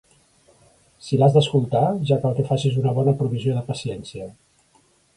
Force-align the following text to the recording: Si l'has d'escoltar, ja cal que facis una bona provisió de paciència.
Si 1.07 1.19
l'has 1.19 1.35
d'escoltar, 1.35 1.83
ja 2.13 2.19
cal 2.25 2.35
que 2.39 2.49
facis 2.49 2.81
una 2.87 2.97
bona 2.99 3.17
provisió 3.23 3.59
de 3.61 3.67
paciència. 3.73 4.31